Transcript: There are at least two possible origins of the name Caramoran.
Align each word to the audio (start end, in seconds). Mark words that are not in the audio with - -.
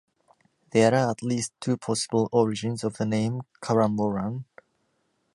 There 0.71 0.95
are 0.95 1.11
at 1.11 1.21
least 1.21 1.53
two 1.59 1.77
possible 1.77 2.27
origins 2.31 2.83
of 2.83 2.97
the 2.97 3.05
name 3.05 3.43
Caramoran. 3.61 4.45